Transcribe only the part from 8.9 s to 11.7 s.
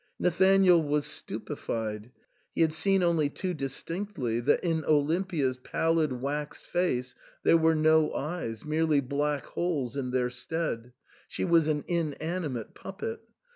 black holes in their stead; she was